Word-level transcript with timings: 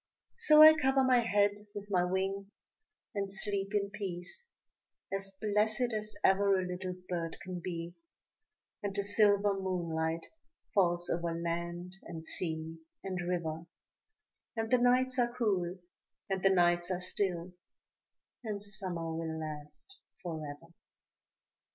So 0.39 0.63
I 0.63 0.73
cover 0.73 1.03
my 1.03 1.19
head 1.19 1.67
with 1.75 1.91
my 1.91 2.03
wing, 2.05 2.49
and 3.13 3.31
sleep 3.31 3.75
in 3.75 3.91
peace, 3.91 4.47
As 5.13 5.37
blessed 5.39 5.93
as 5.95 6.15
ever 6.23 6.59
a 6.59 6.65
little 6.65 6.95
bird 7.07 7.37
can 7.39 7.59
be; 7.63 7.93
And 8.81 8.95
the 8.95 9.03
silver 9.03 9.53
moonlight 9.53 10.25
falls 10.73 11.07
over 11.07 11.39
land 11.39 11.97
and 12.01 12.25
sea 12.25 12.79
and 13.03 13.21
river, 13.29 13.67
And 14.55 14.71
the 14.71 14.79
nights 14.79 15.19
are 15.19 15.35
cool, 15.37 15.77
and 16.31 16.41
the 16.41 16.49
nights 16.49 16.89
are 16.89 16.99
still, 16.99 17.53
and 18.43 18.59
Summer 18.59 19.13
will 19.15 19.39
last 19.39 19.99
forever. 20.23 20.73